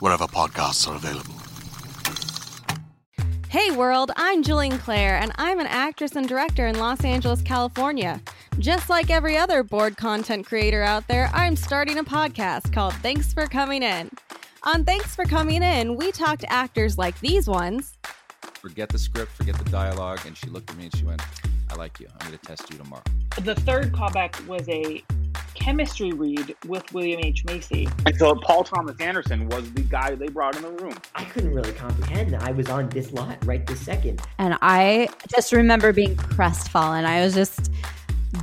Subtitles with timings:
[0.00, 1.34] wherever podcasts are available.
[3.48, 8.20] Hey world, I'm Jillian Clare, and I'm an actress and director in Los Angeles, California.
[8.58, 13.32] Just like every other bored content creator out there, I'm starting a podcast called Thanks
[13.32, 14.10] for Coming In.
[14.64, 17.94] On Thanks for Coming In, we talk to actors like these ones.
[18.60, 20.20] Forget the script, forget the dialogue.
[20.26, 21.22] And she looked at me and she went,
[21.70, 22.08] I like you.
[22.12, 23.04] I'm going to test you tomorrow.
[23.40, 25.02] The third callback was a
[25.58, 27.44] chemistry read with William H.
[27.44, 27.88] Macy.
[28.06, 30.94] And so Paul Thomas Anderson was the guy they brought in the room.
[31.14, 34.22] I couldn't really comprehend that I was on this lot right this second.
[34.38, 37.04] And I just remember being crestfallen.
[37.04, 37.70] I was just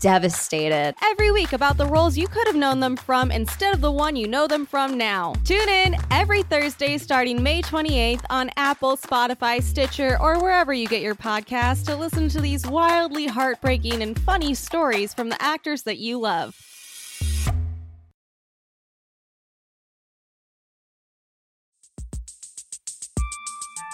[0.00, 0.94] devastated.
[1.02, 4.16] Every week about the roles you could have known them from instead of the one
[4.16, 5.34] you know them from now.
[5.44, 11.02] Tune in every Thursday starting May 28th on Apple, Spotify, Stitcher, or wherever you get
[11.02, 15.98] your podcasts to listen to these wildly heartbreaking and funny stories from the actors that
[15.98, 16.56] you love.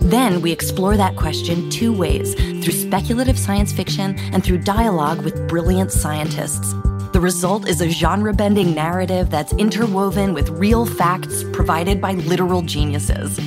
[0.00, 5.48] Then we explore that question two ways through speculative science fiction and through dialogue with
[5.48, 6.74] brilliant scientists.
[7.12, 12.62] The result is a genre bending narrative that's interwoven with real facts provided by literal
[12.62, 13.38] geniuses.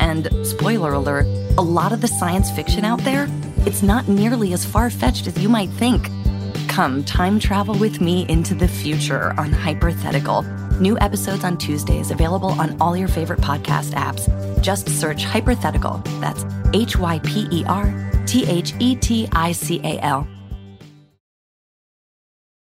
[0.00, 1.26] And, spoiler alert,
[1.56, 5.38] a lot of the science fiction out there, it's not nearly as far fetched as
[5.38, 6.08] you might think.
[6.72, 10.40] Come time travel with me into the future on Hyperthetical.
[10.80, 14.24] New episodes on Tuesdays available on all your favorite podcast apps.
[14.62, 16.00] Just search Hyperthetical.
[16.22, 17.92] That's H Y P E R
[18.24, 20.26] T H E T I C A L.